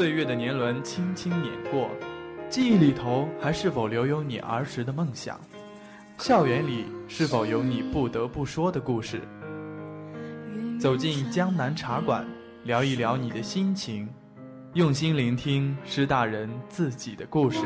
[0.00, 1.90] 岁月的年轮轻轻碾过，
[2.48, 5.38] 记忆里头还是否留有你儿时的梦想？
[6.16, 9.20] 校园里是否有你不得不说的故事？
[10.80, 12.26] 走进江南茶馆，
[12.64, 14.08] 聊一聊你的心情。
[14.72, 17.58] 用心聆听师大人自己的故事。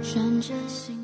[0.00, 0.97] 穿着新。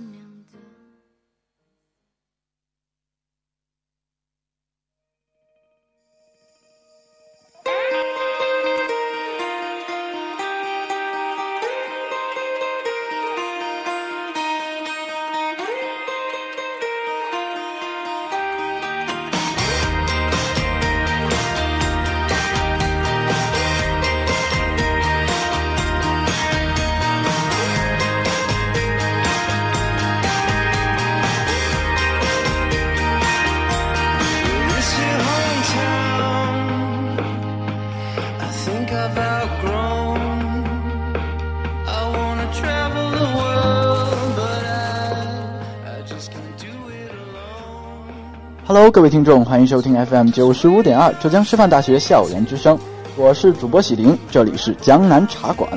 [48.75, 52.77] Hello，各位听众，欢迎收听 FM 九十五点二浙江师范大学校园之声，
[53.15, 55.71] 我是主播喜林，这里是江南茶馆。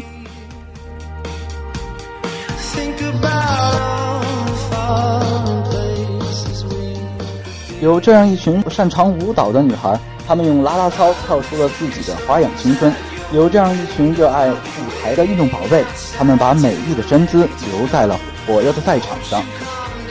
[7.81, 12.92] 有这样一群擅长舞蹈的女孩，她们用啦啦操跳出了自己的花样青春；
[13.31, 14.56] 有这样一群热爱舞
[15.03, 15.86] 台的运动宝贝，
[16.18, 19.44] 她们把美丽的身姿留在了火热的赛场上。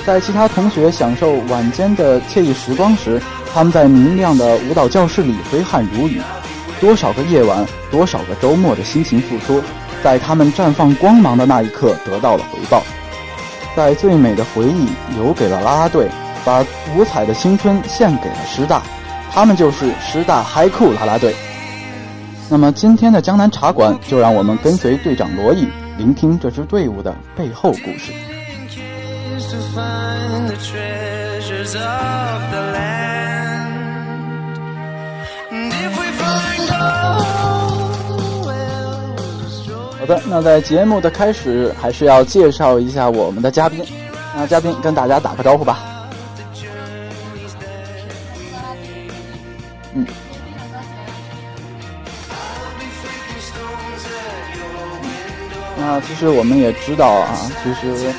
[0.06, 3.20] 在其他同学享受晚间的惬意时光时，
[3.52, 6.22] 他们在明亮的舞蹈教室里挥汗如雨。
[6.80, 9.60] 多少个夜晚，多少个周末的辛勤付出，
[10.04, 12.84] 在他们绽放光芒的那一刻得到了回报。
[13.74, 14.86] 在最美的回忆
[15.16, 16.08] 留给了啦啦队，
[16.44, 18.84] 把五彩的青春献给了师大，
[19.32, 21.34] 他们就是师大嗨酷啦啦队。
[22.48, 25.66] 那么今天的江南茶馆，就让我们跟随队长罗毅，
[25.98, 28.12] 聆听这支队伍的背后故事。
[29.76, 29.82] 好
[40.06, 43.84] 的，那在节目的开始，还是要介绍一下我们的嘉宾。
[44.34, 45.81] 那嘉宾跟大家打个招呼吧。
[49.92, 50.06] 嗯。
[55.76, 58.10] 那其实我们也知道啊，其实。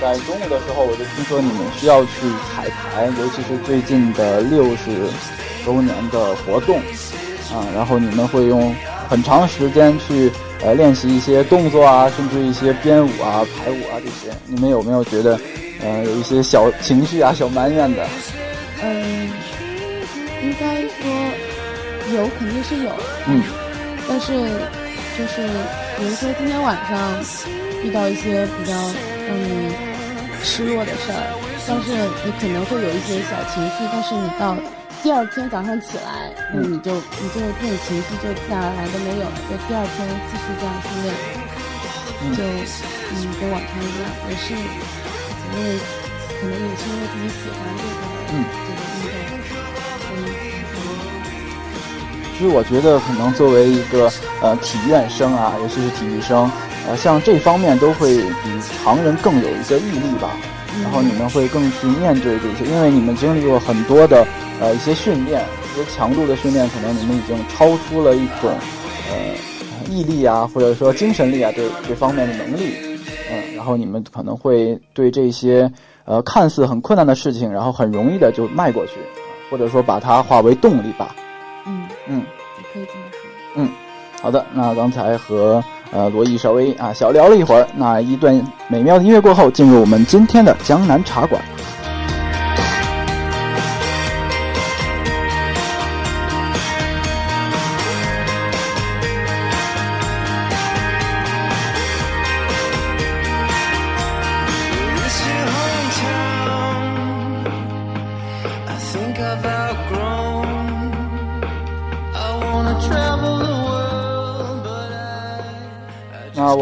[0.00, 2.10] 呃，在中午的时候，我就听说你们需要去
[2.50, 5.08] 彩排，尤其是最近的六十
[5.64, 6.78] 周年的活动，
[7.52, 8.74] 啊，然后你们会用
[9.08, 10.30] 很长时间去
[10.62, 14.36] 呃练习一些动作啊，甚至一些编舞啊、排舞啊这些。
[14.46, 15.38] 你们有没有觉得
[15.80, 18.06] 呃有一些小情绪啊、小埋怨的？
[18.82, 19.30] 嗯，
[20.42, 22.90] 应该说有，肯定是有。
[23.26, 23.42] 嗯，
[24.08, 24.32] 但是
[25.16, 25.48] 就是
[25.96, 26.98] 比如说今天晚上
[27.82, 28.74] 遇到一些比较。
[29.26, 29.72] 让你
[30.42, 31.32] 失落的事儿，
[31.66, 34.54] 但是你可能会有一些小情绪，但是你到
[35.02, 41.12] 第二天早上起来，那你就你就这种情绪就自然而然都没有了，就第二天继续这样训练，
[42.36, 44.60] 就嗯跟往常一样，也是因
[45.56, 45.80] 为
[46.40, 47.96] 可能也是因为自己喜欢这个
[48.28, 49.16] 这个运动，
[50.04, 50.28] 所以
[52.36, 54.12] 其实我觉得可能作为一个
[54.42, 56.50] 呃体院生啊，尤其是体育生。
[56.86, 60.36] 呃，像这方面都会比常人更有一些毅力吧，
[60.82, 64.26] 然后你们会更去面对这些，因为你们经历过很多的
[64.60, 68.50] 呃一些训练，一些强度的训练，可能你们已经超出了一种
[69.10, 69.16] 呃
[69.88, 72.74] 毅力啊，或者说精神力啊这这方面的能力，
[73.30, 75.70] 嗯，然后你们可能会对这些
[76.04, 78.92] 呃看似很困难的事情，然后很容易的就迈过去，
[79.50, 81.16] 或者说把它化为动力吧。
[81.66, 82.22] 嗯嗯，
[82.58, 83.30] 你可以这么说。
[83.54, 83.70] 嗯，
[84.20, 85.64] 好的，那刚才和。
[85.92, 88.34] 呃，罗毅稍微啊小聊了一会儿，那一段
[88.68, 91.40] 美妙的音乐过后，进入我们今天的江南茶馆。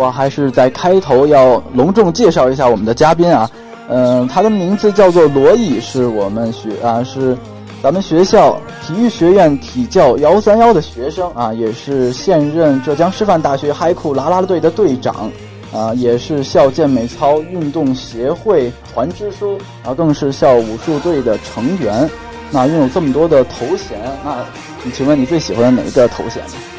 [0.02, 3.48] 我还是在开头要隆重介绍一下我们的嘉宾啊，
[3.88, 7.38] 嗯，他的名字叫做罗毅，是我们学啊是
[7.80, 15.30] 咱们学校体育学院体教幺三幺的学生啊，也是现任浙江师范大学嗨酷啦啦队的队长
[15.72, 22.10] 啊，也是校健美操运动协会团支书啊，更是校武术队的成员。
[22.50, 24.44] 那拥有这么多的头衔，那
[24.92, 26.71] 请问你最喜欢哪一个头衔呢？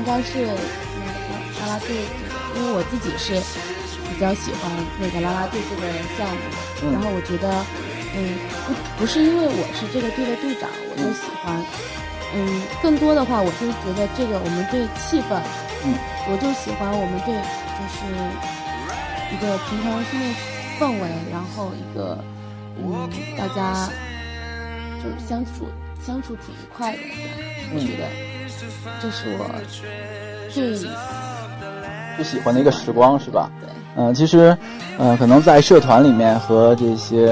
[0.00, 1.92] 应该是那个啦啦队，
[2.56, 3.36] 因为我自己是
[4.08, 5.82] 比较喜欢那个啦啦队这个
[6.16, 6.40] 项目。
[6.90, 7.52] 然后我觉得，
[8.16, 11.52] 嗯，不不是因为我是这个队的队长我就喜欢，
[12.32, 15.36] 嗯，更多的话我就觉得这个我们队气氛，
[15.84, 15.92] 嗯，
[16.32, 17.36] 我就喜欢我们队
[17.76, 18.08] 就是
[19.28, 20.34] 一个平常训练
[20.80, 22.16] 氛围，然后一个
[22.80, 23.04] 嗯
[23.36, 23.86] 大家
[25.04, 25.68] 就相处
[26.00, 27.02] 相处挺愉快的，
[27.74, 28.08] 我觉得
[29.00, 29.46] 这是我
[30.48, 30.76] 最
[32.16, 33.50] 最喜欢的一个时光是吧？
[33.60, 33.68] 对。
[33.96, 34.56] 嗯、其实，
[34.98, 37.28] 呃，可能在社团里面和这些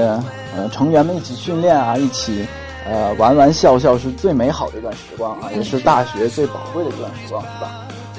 [0.55, 2.45] 呃成员们一起训练啊，一起
[2.85, 7.71] 呃玩玩笑笑，是最美好的一段时光啊，也是大学最宝贵的一段时光，是吧？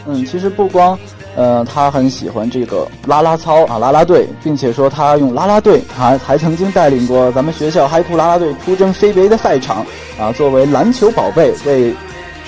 [0.06, 0.98] 嗯，其实不光
[1.36, 9.84] 呃他很喜欢这个啦啦操啊啦啦队，并且说他用啦啦队还还曾经带领过咱们学校嗨酷啦啦队出征 CBA 的赛场
[10.18, 11.94] 啊，作为篮球宝贝为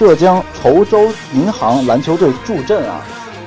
[0.02, 3.06] 浙江稠州银行篮球队助阵啊。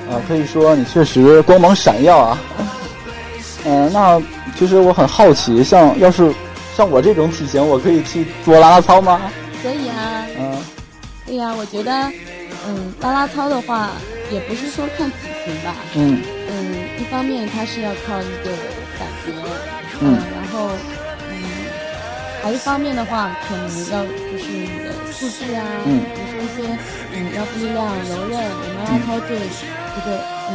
[0.10, 2.38] 啊，可以说你确实光芒闪耀啊。
[3.66, 4.22] 嗯、 那
[4.58, 6.32] 其实我很好奇，像要是
[6.78, 9.20] 像我这种体型，我可以去做啦啦操吗？
[9.62, 10.58] 可以啊，嗯
[11.26, 11.92] 对呀、我觉得，
[12.66, 13.90] 嗯，啦啦操的话，
[14.32, 18.52] 也不是说看体型吧，嗯嗯，一方面它是要靠一个
[18.98, 19.34] 感觉，
[20.00, 20.70] 嗯然后，
[21.32, 21.36] 嗯，
[22.44, 24.85] 还一方面的话，可能要就是
[25.20, 26.78] 你的素质啊，嗯比如说一些，
[27.14, 29.38] 嗯，腰部力量、柔韧，我们啦啦操队
[29.96, 30.20] 这个，
[30.52, 30.54] 嗯，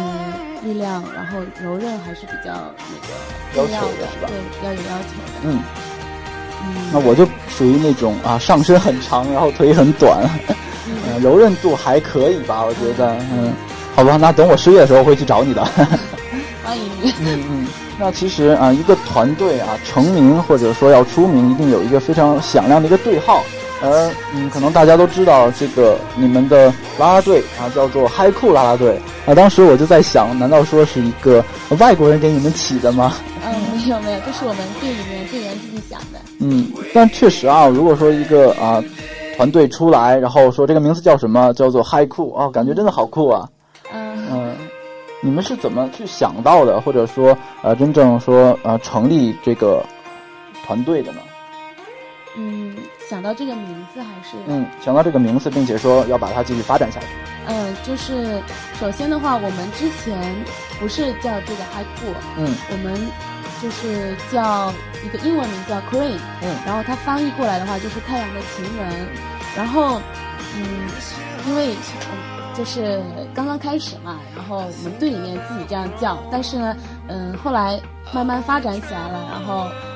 [0.63, 2.53] 力量，然后柔韧还是比较
[3.55, 5.63] 那个要求的是吧对，要有要求的，嗯，
[6.63, 10.29] 嗯，那我就属于那种啊，上身很长，然后腿很短，
[11.23, 12.63] 柔韧度还可以吧？
[12.65, 13.53] 我觉得，嗯，
[13.97, 15.65] 好吧，那等我失业的时候会去找你的。
[16.63, 17.11] 欢迎你。
[17.21, 17.67] 嗯嗯，
[17.99, 23.43] 那其实啊，一个团队啊成名或者说要出名，一定有一个非常响亮的一个对号。
[23.83, 26.67] 而嗯，可能大家都知道这个你们的
[26.99, 29.35] 啦啦队啊，叫做嗨酷啦啦队啊。
[29.35, 31.45] 当时我就在想，难道说是一个
[31.79, 33.15] 外国人给你们起的吗？
[33.45, 36.19] 嗯，没有没有，这是我们队里面队员自己想的。
[36.41, 38.83] 嗯，但确实啊，如果说一个啊
[39.37, 43.49] 团队出来，然后说这个名字叫什么，叫做嗨酷啊，感觉真的好酷啊。
[43.93, 44.57] 嗯，嗯，
[45.23, 49.83] 你们是怎么去想到的，或者说呃，真正说呃成立这个
[50.67, 51.21] 团队的呢？
[52.37, 52.77] 嗯，
[53.11, 57.07] 想到这个名字还是嗯，想到这个名字，并且说要把它继续发展下去。
[57.49, 58.41] 嗯，就是
[58.79, 60.33] 首先的话，我们之前
[60.79, 61.65] 不是叫这个
[61.97, 62.95] Cool，嗯我们
[63.61, 64.73] 就是叫
[65.05, 69.09] 一个英文名叫 Queen，嗯然后它翻译过来的话就是太阳的情人，
[69.57, 70.01] 然后
[70.55, 70.89] 嗯，
[71.49, 73.03] 因为嗯就是
[73.35, 76.77] 刚刚开始嘛，然后我们队里面自己这样叫，但是呢，
[77.09, 77.81] 嗯，后来
[78.15, 79.90] 慢慢发展起来了，然后嗯。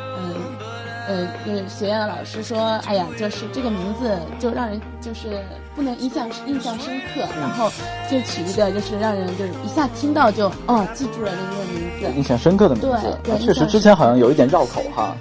[1.07, 5.43] 呃，就是学院的老师说，哎呀，就是这个名字就让人就是
[5.77, 7.71] 不能印象印象深刻，然后
[8.11, 15.17] 就取一个就是让人就是一下听到就哦记住了的一个名字，印象深刻的名字，对确实之前好像有一点绕口哈。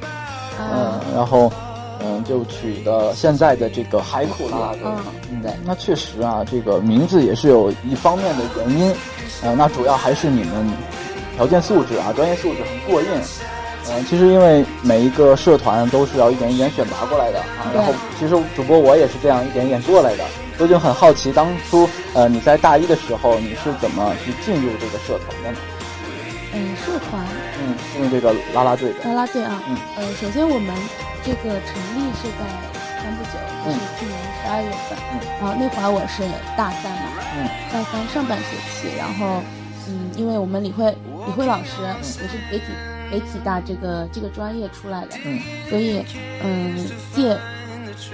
[0.60, 1.52] 嗯嗯，然后
[2.00, 5.04] 嗯，就取的现在的这个海库啦啦队嘛。
[5.32, 8.96] 嗯对那确实啊，这个名字也是有一方面的原因，
[9.42, 10.72] 呃，那主要还是你们
[11.36, 13.08] 条件素质啊，专业素质很过硬。
[13.96, 20.24] 嗯、其实因为每一个社团都是要一点一点选拔过来的啊，然后其实主播我也是这样一点一点过来的，
[20.58, 25.58] 我就很好奇，当初呃你在大一的时候你是怎么去进入这个社团的呢？
[26.54, 27.26] 嗯，社团
[27.60, 29.10] 嗯，进入这个啦啦队的。
[29.10, 30.76] 啦啦队啊，嗯呃，首先我们
[31.24, 32.46] 这个成立是在
[33.02, 36.22] 前不久，就是去年十二月份，嗯然后那会儿我是
[36.56, 39.42] 大三嘛，嗯大三上半学期，然后
[39.88, 42.66] 嗯，因为我们李慧李慧老师也是北体
[43.12, 46.04] 北体大这个这个专业出来的，嗯所以
[46.44, 46.76] 嗯，
[47.14, 47.38] 借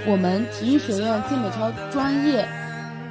[0.06, 2.46] 我们体育学院健美操专业。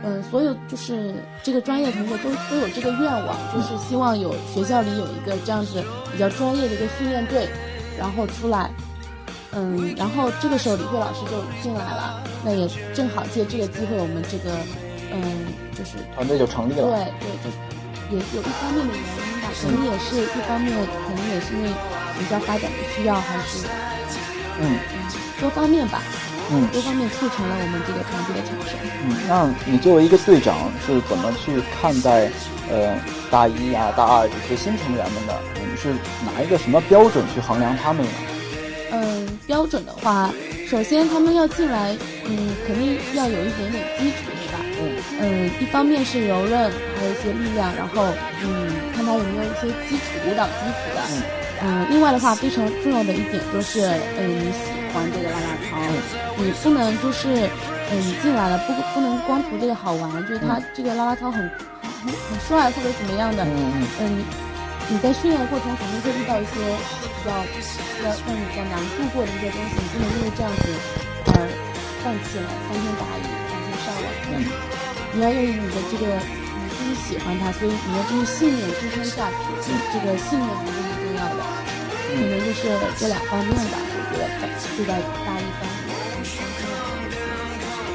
[0.01, 1.13] 嗯，所有就是
[1.43, 7.49] 这个专业同学都都有这个愿望，就是希望有学校里有一个这样子比较专业的一个训练队，
[7.99, 8.71] 然后出来，
[9.51, 14.55] 嗯，然后这个时候李慧老师就进来了，那也正好借这个机会，我们这个
[15.11, 15.21] 嗯，
[15.77, 17.03] 就是团队就成立了对对。
[17.19, 17.78] 对，就
[18.11, 23.67] 也有一方面的原因吧，可能也是一方面，可能也是因为学校发展的需要，还是
[24.59, 24.97] 嗯嗯
[25.39, 26.01] 多方面吧。
[26.51, 28.73] 嗯，多方面促成了我们这个团队的产生。
[29.05, 32.27] 嗯，那你作为一个队长是怎么去看待
[32.71, 32.99] 呃
[33.29, 35.39] 大一啊、大二这些新成员们的？
[35.61, 35.93] 你是
[36.25, 38.11] 拿一个什么标准去衡量他们呢？
[38.91, 40.33] 嗯，标准的话，
[40.67, 44.17] 首先他们要进来，嗯，肯定要有一点点基础？
[44.81, 48.07] 嗯嗯，一方面是柔韧，还有一些力量，然后
[48.41, 51.01] 嗯，看他有没有一些基础舞蹈基础的。
[51.11, 51.21] 嗯
[51.61, 53.81] 嗯，另外的话，非常重要的一点就是，
[54.17, 55.77] 嗯，你喜欢这个啦啦操，
[56.37, 57.27] 你不能就是，
[57.91, 61.41] 嗯，你进来了不不能光图这个好玩，就是他这个啦啦操很
[61.83, 63.43] 很很帅或者怎么样的。
[63.43, 64.23] 嗯嗯嗯。
[64.91, 70.63] 你在训练的过程肯定会遇到一些比较要让你比较难度过的一些东西，你不能因为这样子
[71.27, 71.45] 而
[72.03, 73.38] 放弃了，三天打鱼。
[74.31, 74.45] 嗯，
[75.13, 79.35] 你要用你的这个你自己喜欢它，所以你要就是信念支撑下去。
[79.67, 81.41] 嗯，这个信念还是很重要的。
[82.09, 82.61] 可能就是
[82.97, 84.23] 这两方面吧，我觉得
[84.75, 86.67] 对待大一、大二很相关
[87.05, 87.13] 的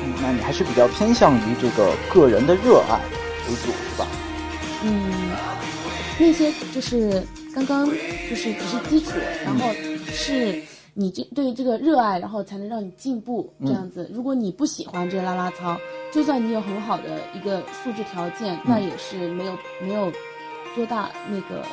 [0.03, 3.01] 嗯，那你还是比较偏向于这个个人的热爱
[3.49, 4.07] 为主，是吧？
[4.83, 5.13] 嗯。
[6.17, 9.11] 那些就是刚刚就是只是基础，
[9.45, 9.75] 然后
[10.13, 10.63] 是
[10.97, 14.09] 你这对这个热爱，然后才能让你进步这样子。
[14.13, 15.77] 如果你不喜欢这个拉拉操，
[16.13, 20.13] 就算你有很好的一个素质条件，那也是没有没有
[20.77, 21.65] 多大那个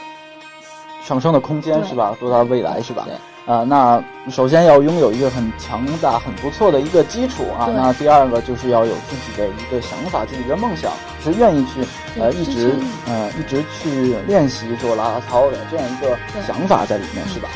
[1.03, 2.17] 上升的空间是吧？
[2.19, 3.07] 多大未来是吧？
[3.45, 7.69] 啊，那首先要拥有一个很强大、很不错的一个基础啊。
[7.73, 10.91] 那第二个就是要有自己的一个想法、自己的梦想，
[11.23, 11.81] 是愿意去
[12.19, 12.75] 呃一直
[13.07, 17.49] 呃一直去练习做拉拉操的这样一个想法在里面，是吧？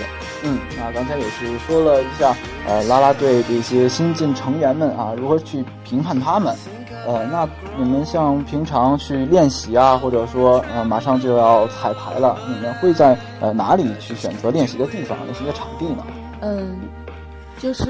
[0.43, 2.35] 嗯，那刚才也是说了一下
[2.67, 6.55] 呃啦啦队的一些新进成员们啊，如何去评判他们。
[7.07, 16.05] 呃，那你们像平常去练习啊，或者说呃马上就要彩排了，你们会在呃哪里去选择练习的地方、练习的场地呢？
[16.41, 16.79] 嗯，
[17.59, 17.85] 就是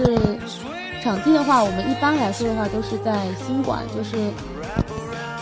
[1.03, 4.15] 场地的话，我们一般来说的话都是在新馆，就是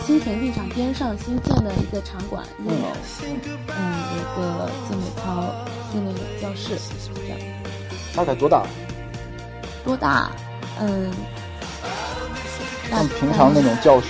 [0.04, 2.88] 新田径场边上新建的一个场馆一楼，
[3.68, 3.82] 嗯，
[4.12, 5.54] 有一个健美操
[5.92, 6.78] 训练教室，
[7.14, 7.38] 这样。
[8.14, 8.64] 大概多大？
[9.84, 10.30] 多大？
[10.80, 11.10] 嗯。
[12.90, 14.06] 像平常那种教室，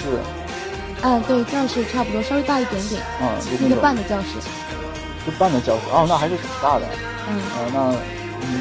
[1.00, 3.28] 嗯，对，教室差不多，稍微大一点点，嗯，
[3.64, 4.28] 一个半的教室，
[5.26, 6.84] 一半的教室，哦，那还是挺大的，
[7.26, 7.94] 嗯，呃，那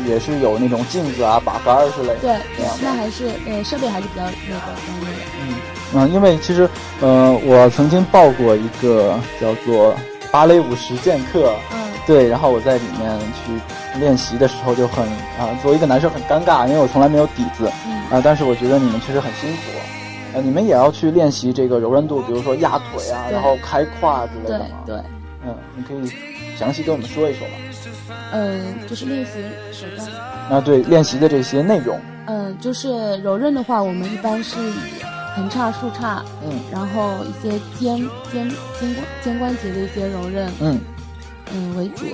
[0.08, 4.60] 也是有那种镜子啊、把杆儿之类的，对，那还是呃设备还是比较那个
[4.92, 5.56] 专业的，嗯
[5.96, 6.70] 嗯，因为其实
[7.02, 9.96] 呃我曾经报过一个叫做
[10.32, 15.06] 芭蕾舞实践课，嗯，对，然后我在里面去练习的时候就很
[15.40, 17.68] 啊，作为一个男生很尴尬，因为我从来没有底子，
[18.10, 19.62] 啊，但是我觉得你们确实很辛苦。
[20.36, 24.66] 呃，你们也要去练习这个柔韧度，比如说压腿啊，然后开胯之类的吗？
[24.84, 24.96] 对，
[25.46, 26.12] 嗯，你可以
[26.58, 27.54] 详细跟我们说一说吗？
[28.32, 29.32] 嗯，就是练习
[29.72, 30.08] 手段。
[30.50, 32.00] 啊，对，练习的这些内容。
[32.26, 34.76] 嗯，就是柔韧的话，我们一般是以
[35.36, 37.98] 横叉、竖叉，嗯，然后一些肩
[38.32, 38.50] 肩
[38.80, 40.80] 肩关肩关节的一些柔韧，嗯
[41.54, 42.06] 嗯为主。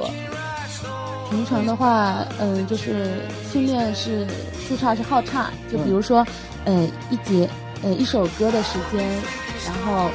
[1.30, 3.12] 平常的话，嗯，就是
[3.52, 4.26] 训练是
[4.68, 6.26] 竖叉是号叉，就比如说，
[6.66, 7.50] 呃，一节。
[7.82, 9.10] 呃，一首歌的时间，
[9.66, 10.10] 然后，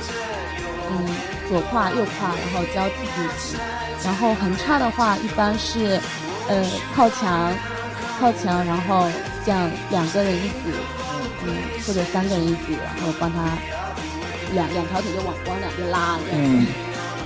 [0.90, 1.08] 嗯，
[1.54, 3.60] 左胯右胯，然后交替进行。
[4.04, 6.00] 然后横叉的话，一般是，
[6.48, 7.52] 呃，靠墙，
[8.18, 9.06] 靠墙，然后
[9.46, 10.74] 这样两个人一组，
[11.46, 11.54] 嗯，
[11.86, 13.56] 或者三个人一组，然后帮他
[14.52, 16.18] 两两条腿就往往两边拉。
[16.32, 16.66] 嗯，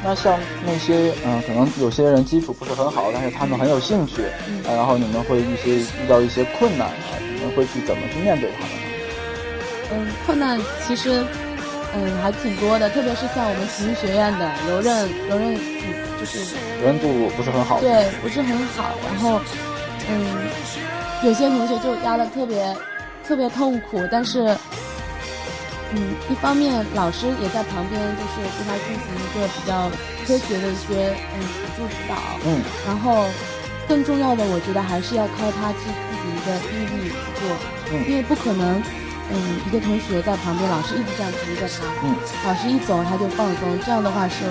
[0.04, 8.70] 那像那些，嗯，可能有些人基础不是很好，但是他们很有兴趣，嗯，然后你们会一些遇到一些困难啊，你们会去怎么去面对他们？
[9.90, 11.24] 嗯，困难其实，
[11.94, 15.56] 嗯，还挺多的，特别是像我们体育学院的柔韧，柔韧，
[16.20, 18.90] 就是柔韧度不是很好，对，不是很好。
[19.06, 19.40] 然后，
[20.08, 20.46] 嗯，
[21.24, 22.76] 有些同学就压的特别，
[23.26, 24.06] 特别痛苦。
[24.12, 24.54] 但是，
[25.94, 29.88] 嗯，一方面老师也在旁边，就是对他进行一个比较
[30.26, 32.16] 科学的一些嗯辅助指导。
[32.44, 32.60] 嗯。
[32.86, 33.24] 然后，
[33.88, 37.56] 更重要的，我觉得还是要靠他自自己的毅力去做，
[37.92, 38.82] 嗯，因为不可能。
[39.30, 41.84] 嗯，一个同学在旁边，老师一直这样陪着他。
[42.02, 42.16] 嗯，
[42.46, 44.44] 老师一走他就放松，这样的话是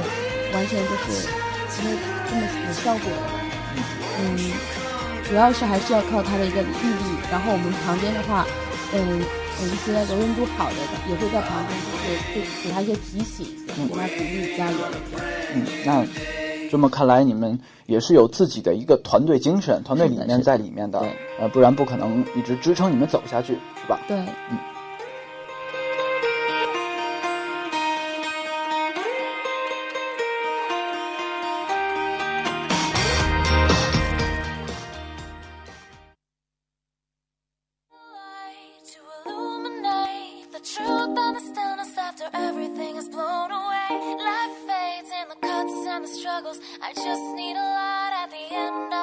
[0.54, 1.28] 完全就是
[1.84, 1.98] 没有
[2.30, 3.22] 这么有效果的。
[4.20, 4.52] 嗯，
[5.28, 7.18] 主要是还是要靠他的一个毅力。
[7.32, 8.46] 然后我们旁边的话，
[8.94, 8.98] 嗯，
[9.62, 10.76] 有一些柔韧度好的
[11.10, 14.78] 也会在旁边，就是给给他一些提醒，给他鼓励加油。
[15.54, 16.06] 嗯，那
[16.70, 21.04] 这么看来，你们也是有自己的一个团队精神、团队理念在里面的。
[21.40, 23.58] 呃，不然不可能一直支撑你们走下去。
[23.82, 24.18] 是吧对，
[24.50, 24.77] 嗯。
[45.98, 46.60] And the struggles.
[46.80, 48.97] I just need a light at the end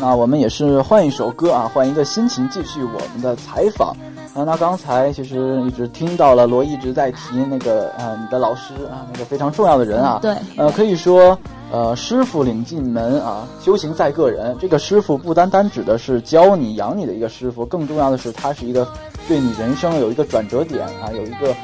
[0.00, 3.94] 那我们也是换一首歌啊，换一个心情，继续我们的采访。
[4.34, 11.38] 啊，那刚才其实一直听到了罗一直在提那个呃你的老师啊，那个非常重要的人啊，对呃可以说
[11.70, 14.56] 呃师傅领进门啊，修行在个人。
[14.60, 18.84] 这个师傅不单单指的是教你养你的一个师傅，更重要的是他是一个
[19.28, 21.54] 对你人生有一个转折点啊，有一个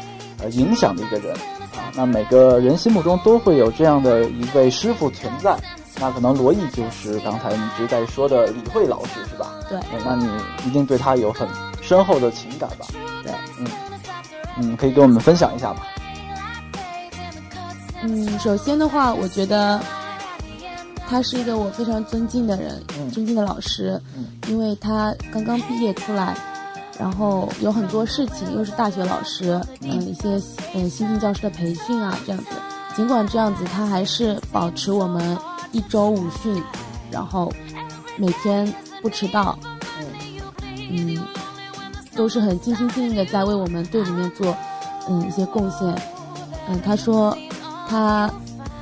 [0.40, 1.90] 呃影响的一个人啊。
[1.96, 5.58] 那每个人心目中都会有这样的一位师傅存在。
[6.00, 9.52] 那可能罗毅就是刚才你一直在说的李慧老师是吧？
[9.68, 10.26] 对嗯那你
[10.66, 11.46] 一定对他有很
[11.82, 12.86] 深厚的情感吧？
[13.22, 13.66] 对，嗯
[14.58, 15.80] 嗯，可以跟我们分享一下吗？
[18.02, 19.78] 嗯，首先的话，我觉得
[21.06, 26.34] 他是一个我非常尊敬的人，嗯尊敬的老师，嗯因为他刚刚毕业出来，
[26.98, 30.40] 然后有很多事情，又是大学老师，嗯，一些
[30.74, 32.50] 嗯新进教师的培训啊，这样子。
[32.96, 35.36] 尽管这样子，他还是保持我们
[35.72, 36.62] 一周五训，
[37.10, 37.52] 然后
[38.16, 38.72] 每天
[39.02, 39.58] 不迟到，
[40.90, 41.22] 嗯，
[42.14, 44.56] 都是很尽心尽力的在为我们队里面做
[45.08, 45.88] 嗯一些贡献。
[46.68, 47.36] 嗯，他说
[47.88, 48.30] 他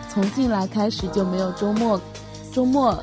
[0.08, 2.00] 从进来开始就没有周末
[2.52, 3.02] 周末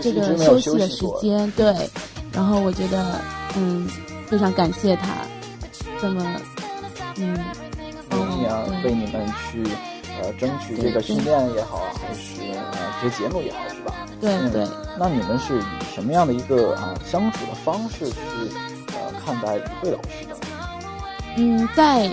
[0.00, 1.74] 这个休息的时间，对。
[2.32, 3.18] 然后我觉得
[3.56, 3.88] 嗯
[4.26, 5.08] 非常感谢他
[6.00, 6.22] 这么
[7.16, 7.38] 嗯
[8.84, 9.64] 为你们去
[10.22, 12.40] 呃争取这个训练也好啊，还是
[12.72, 13.94] 呃这些节目也好，是吧？
[14.22, 14.66] 嗯对对。
[14.98, 18.16] 那你们是以什么样的一个啊相处的方式去
[18.88, 20.36] 呃看待李慧老师的？
[21.36, 22.08] 嗯，在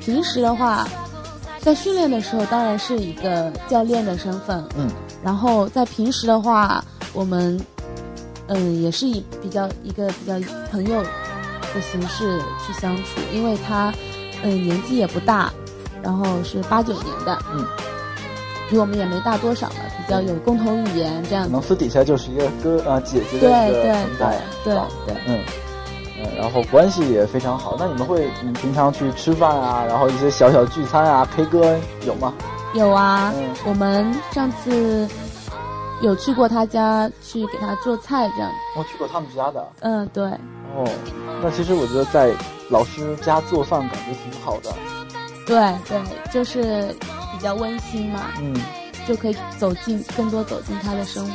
[0.00, 0.88] 平时的话，
[1.60, 4.88] 在训练的时候当然是一个教练的身份，嗯，
[5.22, 7.60] 然后在平时的话，我们
[8.46, 13.92] 嗯也是以比较一个比较朋友的形式去相处，因为他
[14.42, 15.52] 嗯年纪也不大，
[16.02, 17.64] 然后是八九年的，嗯，
[18.68, 24.74] 比我们也没大多少了，比较有共同语言这样子可能，私底下就是一个哥啊姐姐的对一个对存在，对
[25.06, 25.40] 对嗯。
[26.24, 27.74] 嗯，然后关系也非常好。
[27.78, 32.32] 那你们会，你平常去吃饭啊，然后一些小小聚餐啊，K 歌有吗？
[32.74, 35.08] 有啊，嗯我们上次
[36.00, 39.66] 有去过他家去给他做菜这样，我去过他们家的。
[39.80, 40.24] 嗯，对。
[40.76, 40.88] 哦，
[41.42, 42.32] 那其实我觉得在
[42.70, 44.72] 老师家做饭感觉挺好的。
[45.52, 46.88] 对对，就是
[47.30, 48.56] 比较温馨嘛，嗯
[49.06, 51.32] 就可以走进更多走进他的生活。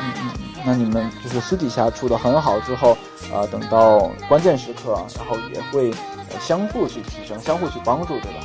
[0.00, 0.30] 嗯嗯。
[0.64, 2.96] 那你们就是私底下处的很好之后，
[3.32, 5.90] 呃，等到关键时刻，然后也会、
[6.30, 8.40] 呃、相互去提升，相互去帮助，对吧？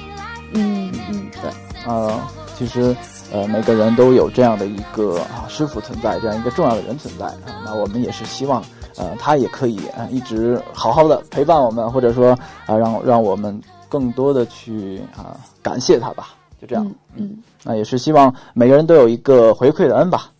[0.53, 1.51] 嗯嗯，对，
[1.85, 2.19] 呃，
[2.57, 2.95] 其实
[3.31, 7.61] 呃每个人都有这样的一个啊师傅存在，这样一个重要的人存在啊。
[7.63, 8.63] 那我们也是希望
[8.97, 12.31] 呃他也可以呃一直好好的陪伴我们，或者说
[12.65, 13.59] 啊、让让我们
[13.91, 16.83] 更多的去啊、感谢他吧，就这样。
[17.13, 20.31] 嗯嗯那也是希望每个人都有一个回馈的恩吧，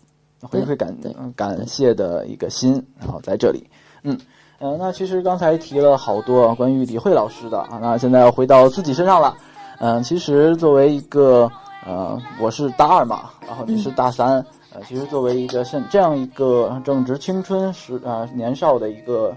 [0.42, 0.96] 回馈感
[1.36, 3.70] 感谢的一个心，然后在这里，
[4.04, 4.18] 嗯。
[4.60, 9.36] 呃，那其实刚才提了好多关于李慧老师的啊，那现在要回到自己身上了。
[9.80, 11.52] 嗯、其实作为一个
[11.84, 14.34] 呃，我是大二嘛，然后你是大三，
[14.72, 19.36] 呃，其实作为一个现这样一个正值青春时啊、年少的一个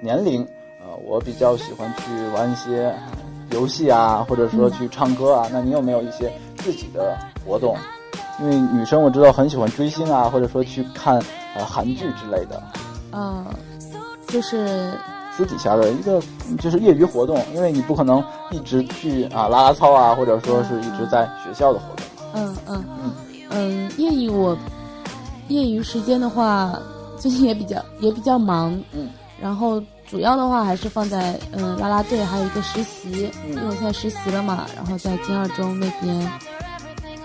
[0.00, 0.42] 年龄，
[0.80, 3.21] 呃，我比较喜欢去玩一些呃
[3.52, 5.48] 游戏啊，或者说去唱歌啊。
[5.52, 7.76] 那你有没有一些自己的活动？
[8.40, 11.22] 因为女生我知道很喜欢追星啊，或者说去看
[11.54, 12.62] 呃韩剧之类的。
[13.12, 13.44] 嗯，
[14.26, 14.92] 就是
[15.36, 16.20] 私底下的一个
[16.58, 22.06] 就是业余活动，因为你不可能一直去啊拉拉操啊，或者说是一直在学校的活动。
[22.34, 23.12] 嗯嗯嗯
[23.50, 24.56] 嗯，业余我
[25.48, 26.72] 业余时间的话，
[27.18, 29.80] 最近也比较也比较忙，嗯，然后
[30.12, 36.32] 主要的话还是放在嗯啦啦队，还有一个实习，嗯因为我现在实习了嘛，然后在金二中那边，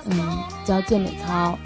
[0.05, 1.59] 嗯教健美操。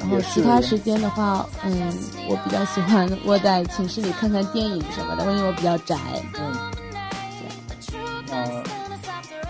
[0.00, 1.92] 然后其他时间的话，嗯，
[2.30, 5.98] 我比较喜欢窝在寝室里看看电影什么的，因为我比较宅。
[6.38, 6.56] 嗯，
[8.26, 8.62] 那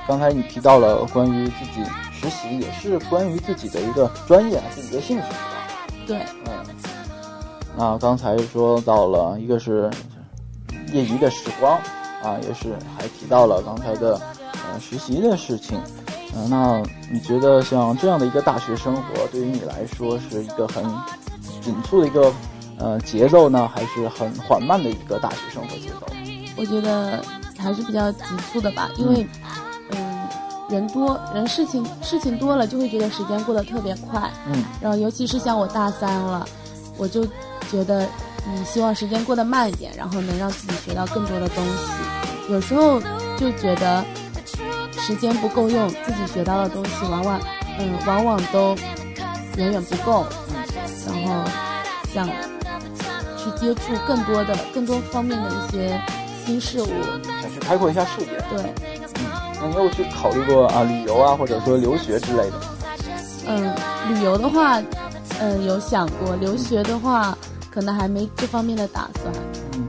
[0.08, 5.24] 刚才你提到了关于自己实习，也是关于自己的一个专业、自己的兴趣？
[6.08, 6.52] 对，嗯。
[7.76, 9.88] 那刚才说到了一个是
[10.94, 11.76] 业余的时光
[12.22, 14.18] 啊，也是还提到了刚才的
[14.52, 15.78] 呃实习的事情。
[16.36, 20.84] 嗯、那你觉得像这样的一个大学生活，对于你来说是一个很
[21.60, 22.32] 紧促的一个
[22.78, 26.06] 呃节奏呢，还是很缓慢的一个大学生活节奏？
[26.56, 27.22] 我觉得
[27.58, 29.26] 还是比较急促的吧，因为
[29.90, 30.28] 嗯
[30.68, 34.30] 人多人事情事情多了，就会觉得时间过得特别快。
[34.46, 36.44] 嗯然后尤其是像我大三了，
[36.96, 37.24] 我就
[37.70, 38.08] 觉得
[38.46, 42.52] 嗯希望时间过得慢一点，然后能让自己学到更多的东西。
[42.52, 43.00] 有时候
[43.38, 44.04] 就觉得
[44.98, 47.40] 时间不够用，自己学到的东西往往
[47.78, 48.76] 嗯往往都
[49.56, 50.26] 远远不够。
[51.06, 51.50] 然后
[52.12, 52.26] 想
[53.36, 56.00] 去接触更多的、更多方面的一些
[56.44, 56.86] 新事物。
[57.42, 58.26] 想去开阔一下视野。
[58.50, 58.62] 对，
[59.18, 59.24] 嗯
[59.60, 62.60] 那你有去考虑过啊旅游啊，或者说留学之类的吗？
[63.46, 63.74] 嗯，
[64.08, 64.80] 旅游的话，
[65.40, 67.36] 嗯，有想过；留学的话，
[67.74, 69.34] 可能还没这方面的打算。
[69.72, 69.88] 嗯，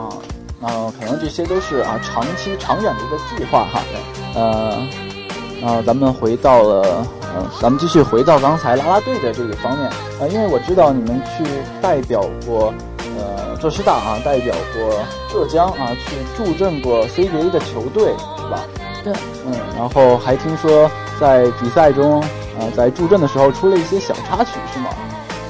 [0.00, 0.08] 啊，
[0.58, 3.82] 那可能这些都是啊长期长远的一个计划哈。
[4.34, 4.78] 呃，
[5.62, 11.44] 啊，咱们回到了，呃，咱们继续回到刚才啦啦队的这个方面啊、呃，因为我知道你们去
[11.82, 12.72] 代表过
[13.18, 14.98] 呃浙师大啊，代表过
[15.30, 18.64] 浙江啊，去助阵过 CBA 的球队是吧？
[19.04, 19.12] 对，
[19.44, 22.28] 嗯，然后还听说在比赛中啊、
[22.60, 24.88] 呃，在助阵的时候出了一些小插曲是吗？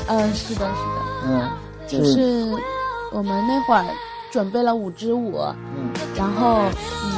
[0.09, 0.96] 嗯，是的，是的，
[1.27, 1.51] 嗯，
[1.87, 2.47] 就是。
[3.13, 3.85] 我们那会儿
[4.33, 5.39] 准备了五支舞，
[5.77, 6.63] 嗯，然后
[7.05, 7.13] 嗯。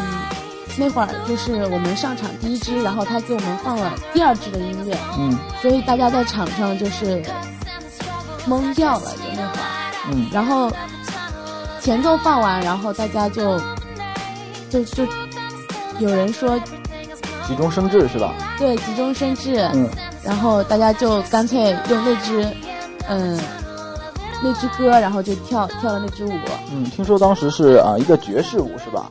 [0.81, 7.21] 那会儿就是我们上场第一支，然后他给我们放了第二支的音乐，嗯，所以大家在场上就是
[8.47, 10.71] 懵掉了，就那会儿，嗯，然后
[11.81, 13.59] 前奏放完，然后大家就
[14.71, 15.05] 就就
[15.99, 16.57] 有人说
[17.49, 18.33] 急中生智是吧？
[18.57, 19.89] 对，急中生智，嗯，
[20.23, 22.47] 然后大家就干脆用那支
[23.09, 23.37] 嗯
[24.43, 26.33] 那支歌，然后就跳跳了那支舞，
[26.73, 29.11] 嗯，听说当时是啊一个爵士舞是吧？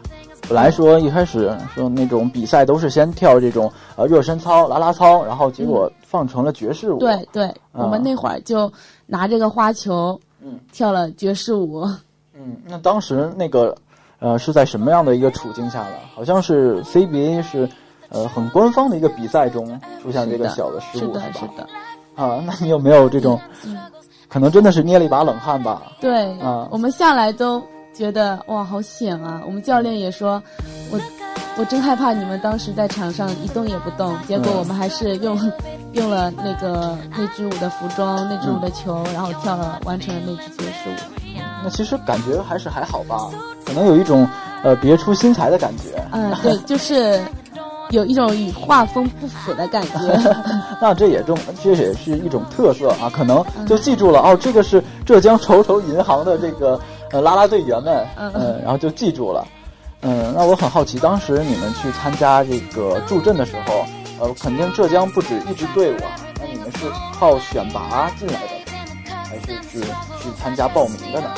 [0.49, 6.99] 本来说一开始说那种比赛都是先跳这种呃热身操、啦啦操，然后结果放成了爵士舞。
[6.99, 8.71] 对对，我们那会儿就
[9.05, 11.81] 拿这个花球，嗯，跳了爵士舞。
[12.33, 13.75] 嗯，那当时那个
[14.19, 15.95] 呃是在什么样的一个处境下呢？
[16.15, 17.69] 好像是 CBA 是
[18.07, 21.25] 呃很官方的一个比赛中出现这个小的失误是的，吧？
[21.33, 21.67] 是的。
[22.15, 23.37] 啊，那你有没有这种？
[24.27, 25.81] 嗯，可能真的是捏了一把冷汗吧？
[25.99, 27.61] 对，啊，我们下来都。
[27.93, 29.41] 觉得哇，好险啊！
[29.43, 30.39] 我们教练也说，
[30.91, 30.99] 我
[31.57, 34.15] 我真害怕你们当时在场上一动也不动。
[34.27, 35.51] 结果我们还是用、嗯、
[35.93, 41.39] 用了那个那支舞的服装、那支舞的球，嗯、然后跳了完成了那支爵士舞。
[41.63, 43.17] 那其实感觉还是还好吧，
[43.65, 44.29] 可能有一种
[44.61, 45.99] 呃别出心裁的感觉。
[46.11, 47.19] 嗯，对，就是
[47.89, 50.35] 有一种与画风不符的感觉。
[50.81, 53.09] 那这也中，这也是一种特色啊！
[53.13, 56.79] 可能就记住了、嗯、哦，这个是浙江稠稠银行的这个。
[57.09, 59.47] 呃，啦啦队员们，嗯、呃，然后就记住了，
[60.01, 63.85] 嗯，那我很好奇，当时你们去参加这个助阵的时候，
[64.19, 71.29] 呃，肯定浙江不止一支队伍啊，那你们是靠选拔进来的，还是去去参加报名的呢？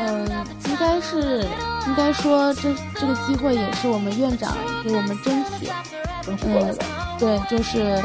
[0.00, 0.28] 嗯，
[0.72, 1.46] 应该是，
[1.86, 5.68] 应该说这这个机会也是我们院长给我们争取，
[6.22, 7.18] 争取过来的、嗯。
[7.18, 8.02] 对，就是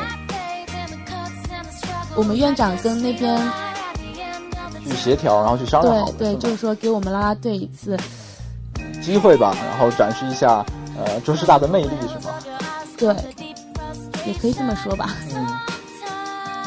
[2.16, 3.40] 我们院长跟那边。
[4.86, 7.98] 去协调，然后去商量好对对，就是说给我们啦啦队一次
[9.02, 10.66] 机会吧，然后展示一下
[10.98, 12.34] 呃中师大的魅力，是吗？
[12.98, 13.14] 对，
[14.26, 15.10] 也可以这么说吧。
[15.36, 15.57] 嗯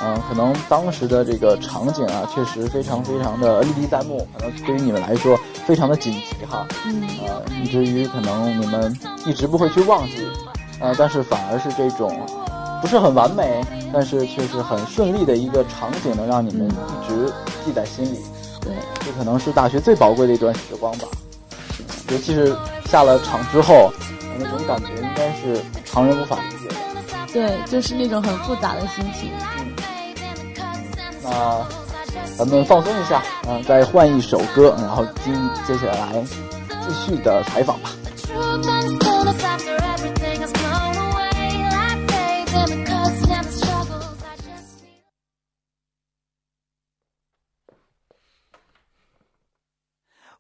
[0.02, 6.66] 嗯、呃，可能当时的这个场景啊，确实非常非常的历历在目，可能对于你们来说非常的紧急哈。
[6.86, 7.02] 嗯。
[7.26, 10.26] 呃，以至于可能你们一直不会去忘记，
[10.80, 12.18] 呃，但是反而是这种
[12.80, 17.32] 不是很完美，但是却是很顺利的一个场景，能让你们一直
[17.64, 18.18] 记在心里。
[18.62, 18.72] 对，
[19.04, 21.06] 这可能是大学最宝贵的一段时光吧。
[22.10, 23.90] 尤其是下了场之后，
[24.38, 26.74] 那种感觉应该是常人无法理解的。
[27.32, 29.30] 对，就是那种很复杂的心情。
[31.30, 31.66] 嗯。
[32.38, 35.30] 那咱们放松一下，嗯、呃，再换一首歌，然后接
[35.66, 36.24] 接下来
[36.86, 37.90] 继续的采访吧。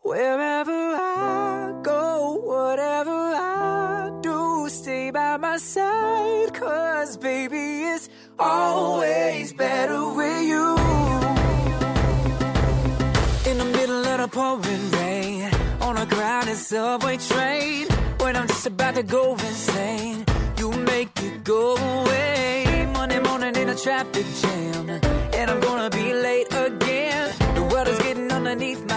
[0.02, 6.52] Wherever I go, whatever I do, stay by my side.
[6.54, 10.29] Cause baby, it's always better with
[16.00, 17.86] a crowded subway train,
[18.20, 20.24] when I'm just about to go insane,
[20.56, 22.88] you make it go away.
[22.94, 27.32] Monday morning in a traffic jam, and I'm gonna be late again.
[27.54, 28.89] The world is getting underneath my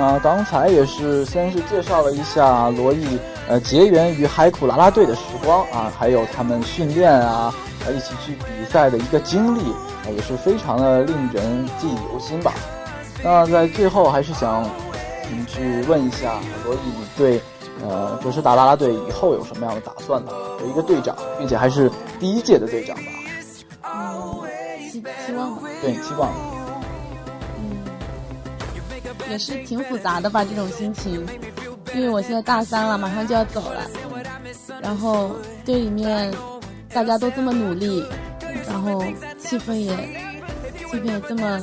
[0.00, 12.54] 那刚才也是先是介绍了一下罗毅呃结缘于海苦啦啦队的时光啊，还有他们训练啊，呃一起去比赛的一个经历，啊也是非常的令人记忆犹新吧。
[13.22, 14.64] 那在最后还是想
[15.30, 17.38] 嗯去问一下罗毅，你对
[17.86, 20.32] 呃浙师大啦啦队以后有什么样的打算呢？
[20.62, 23.12] 有一个队长，并且还是第一届的队长吧？
[23.84, 26.32] 嗯，期期望吧，对，期望。
[29.30, 31.24] 也是挺复杂的吧，这种心情，
[31.94, 33.82] 因为我现在大三了，马上就要走了，
[34.82, 36.32] 然后队里面
[36.92, 38.04] 大家都这么努力，
[38.68, 39.04] 然后
[39.38, 39.96] 气氛也
[40.90, 41.60] 气氛也这么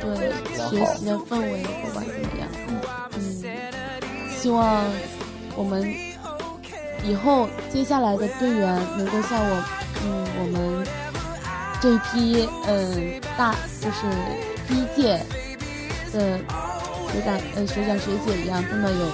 [0.00, 2.48] 对学习的氛围，不管怎么样，
[3.18, 3.42] 嗯，
[4.38, 4.84] 希望
[5.56, 5.92] 我们
[7.04, 9.64] 以后接下来的队员能够像我，
[10.04, 10.86] 嗯，我们
[11.80, 14.06] 这一批嗯大就是
[14.68, 15.20] 第一届
[16.12, 16.38] 的
[17.12, 19.06] 学长呃学长学姐一样这么有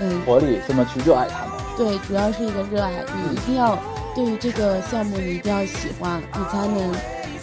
[0.00, 1.54] 嗯活力，这么去热爱他们。
[1.76, 3.78] 对，主要是一个热爱，你一定要
[4.14, 6.94] 对于这个项目你一定要喜欢，你才能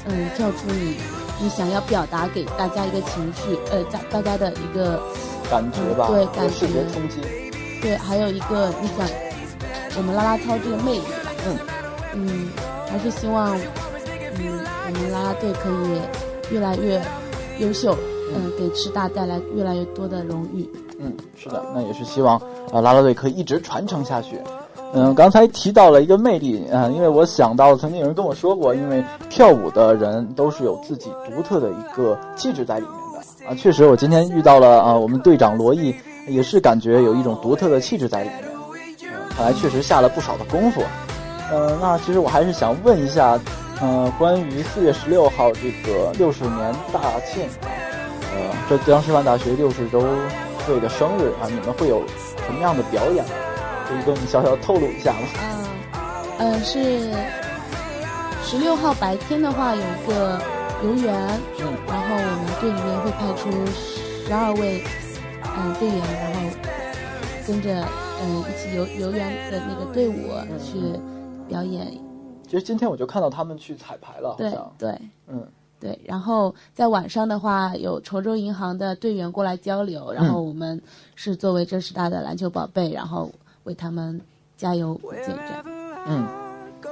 [0.05, 0.97] 嗯跳出你
[1.39, 5.01] 你想要表达给大家一个情绪，呃，大大家的一个
[5.49, 7.19] 感觉吧，嗯对感觉觉冲击。
[7.81, 9.07] 对，还有一个你想
[9.97, 11.57] 我们啦啦操这个魅力吧，嗯
[12.13, 12.49] 嗯，
[12.89, 13.57] 还是希望
[14.37, 17.01] 嗯我们啦啦队可以越来越
[17.57, 17.97] 优秀，
[18.35, 20.67] 嗯，给师大带来越来越多的荣誉。
[20.99, 22.41] 嗯，是的，那也是希望
[22.71, 24.39] 呃啦啦队可以一直传承下去。
[24.93, 33.55] 嗯，刚才提到了一个魅力啊、呃因为我想到曾经有人跟我说过，因为跳舞的人都是有自己独特的一个气质在里面的啊。
[33.55, 35.95] 确实，我今天遇到了啊、我们队长罗毅，
[36.27, 38.43] 也是感觉有一种独特的气质在里面。
[39.03, 40.81] 嗯、看来确实下了不少的功夫。
[41.49, 43.39] 呃，那其实我还是想问一下，
[43.81, 47.71] 呃，关于四月十六号这个六十年大庆啊，
[48.31, 50.01] 呃，浙江师范大学六十周
[50.65, 52.01] 岁的生日啊，你们会有
[52.45, 53.25] 什么样的表演？
[53.87, 55.27] 可以跟我们小小透露一下吗？
[56.39, 57.11] 嗯，呃，是
[58.43, 60.41] 十六号白天的话有一个
[60.83, 61.13] 游园，
[61.59, 61.67] 嗯。
[61.87, 64.81] 然后我们队里面会派出十二位
[65.43, 66.39] 嗯队员，然后
[67.45, 67.85] 跟着
[68.23, 70.79] 嗯一起游游园的那个队伍去
[71.49, 71.85] 表演，
[72.47, 74.89] 其实今天我就看到他们去彩排了，好对像，对。
[75.27, 75.45] 嗯
[75.81, 75.99] 对。
[76.05, 80.81] 然后在晚上的话，有稠州银行的队员过来交流，然后我们
[81.15, 83.29] 是作为浙师大的篮球宝贝，然后
[83.63, 84.21] 为他们
[84.55, 85.65] 加油鼓劲这样。
[86.07, 86.25] 嗯，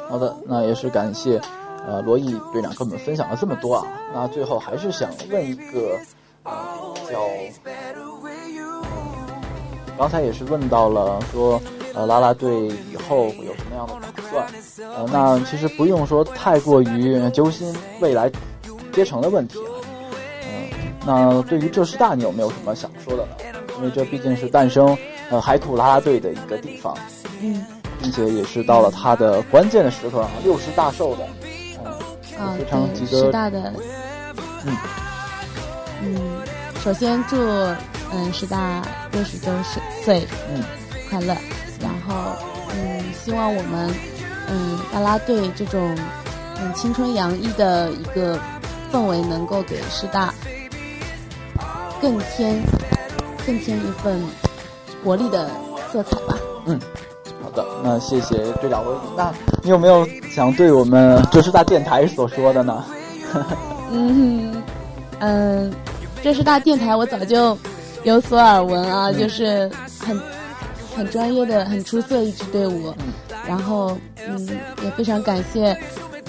[0.10, 1.39] 好的，那也是感谢
[1.88, 3.88] 呃罗毅队长跟我们分享了这么多啊。
[4.13, 5.97] 那最后还是想问一个
[6.43, 6.52] 呃
[7.10, 7.19] 叫，
[9.97, 11.62] 刚才也是问到了说
[11.93, 14.47] 呃拉拉队以后会有什么样的打算？
[14.95, 18.32] 呃，那其实不用说太过于揪心未来
[19.00, 19.72] 阶层的问题了。
[20.44, 23.30] 嗯、那对于浙师大你有没有什么想说的呢？
[23.78, 24.98] 因为这毕竟是诞生
[25.30, 26.94] 呃海土啦啦队的一个地方。
[27.42, 27.66] 嗯
[28.02, 31.28] 并且也是到了它的关键的时刻啊，六十大寿的，
[31.84, 31.92] 嗯，
[32.40, 33.74] 啊，非常对，值得师大的，
[34.66, 34.78] 嗯
[36.02, 36.16] 嗯，
[36.82, 37.36] 首先祝
[38.14, 38.82] 嗯师大
[39.12, 39.52] 六十周
[40.02, 40.64] 岁嗯
[41.10, 41.36] 快乐，
[41.82, 42.16] 然后
[42.74, 43.94] 嗯希望我们
[44.48, 45.94] 嗯啦啦队这种
[46.62, 48.40] 嗯青春洋溢的一个
[48.91, 50.34] 氛围能够给师大
[52.02, 52.62] 更添
[53.45, 54.21] 更添一份
[55.04, 55.49] 活力的
[55.91, 56.38] 色彩吧。
[56.65, 56.80] 嗯
[57.41, 58.97] 好的，那谢谢队长罗毅。
[59.17, 62.84] 那你有没有想对我们浙师大电台所说的呢？
[63.91, 64.62] 嗯
[65.19, 65.73] 嗯，
[66.21, 67.58] 浙师大电台我早就
[68.04, 70.19] 有所耳闻啊，就是很
[70.95, 72.93] 很专业的、很出色一支队伍。
[73.47, 73.97] 然后
[74.28, 74.47] 嗯，
[74.84, 75.75] 也非常感谢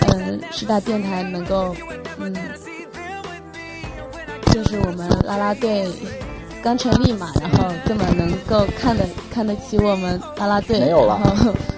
[0.09, 1.75] 嗯师大电台能够
[2.21, 2.35] 嗯，
[4.53, 5.89] 就是我们啦啦队
[6.63, 11.19] 刚成立嘛，然后这么能够看得看得起我们啦啦队，没有了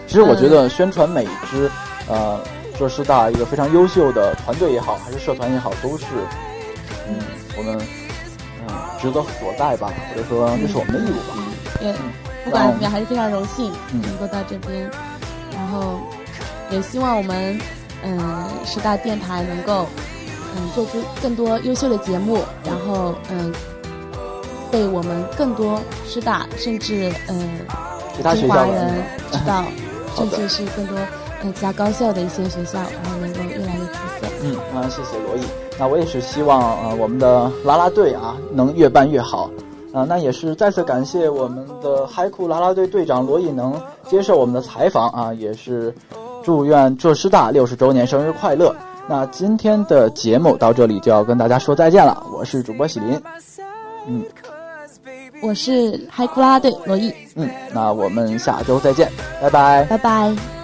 [0.06, 1.70] 其实我觉得宣传每一支
[2.08, 2.40] 呃
[2.78, 6.04] 浙师大一个非常优秀的团队也好，还是社团也好，都是
[7.08, 7.16] 嗯
[7.56, 7.78] 我们
[8.66, 11.38] 嗯职责所在吧，或者说这是我们的义务吧。
[11.80, 11.94] 也
[12.44, 14.90] 不管怎么样，还是非常荣幸嗯能够到这边，
[15.54, 16.00] 然后
[16.70, 17.58] 也希望我们
[18.04, 19.86] 嗯师大电台能够
[20.56, 23.52] 嗯做出更多优秀的节目，然后嗯
[24.70, 27.60] 被我们更多师大甚至嗯
[28.16, 29.64] 其他学清华人校 知道，
[30.16, 30.96] 甚至是更多
[31.42, 34.26] 嗯其他高校的一些学校，然后能够越来越出色。
[34.42, 35.42] 嗯，啊谢谢罗毅。
[35.78, 39.50] 那我也是希望呃我们的啦啦队啊能越办越好。
[39.94, 45.94] 啊、那也是再次感谢我们的嗨酷啦啦队队长罗毅能接受我们的采访啊，也是
[46.42, 48.74] 祝愿浙师大六十周年生日快乐。
[49.08, 53.20] 那今天的节目到这里就要跟大家说再见了，我是主播喜林，
[54.06, 54.24] 嗯，
[55.42, 59.10] 我是嗨库拉队罗毅，嗯，那我们下周再见，
[59.40, 59.84] 拜拜。
[59.84, 60.61] 拜拜。